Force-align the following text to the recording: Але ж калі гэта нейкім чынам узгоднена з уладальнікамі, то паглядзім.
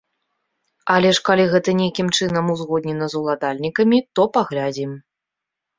Але 0.93 1.09
ж 1.17 1.23
калі 1.27 1.45
гэта 1.53 1.69
нейкім 1.81 2.07
чынам 2.17 2.45
узгоднена 2.55 3.05
з 3.15 3.21
уладальнікамі, 3.21 4.05
то 4.19 4.31
паглядзім. 4.39 4.91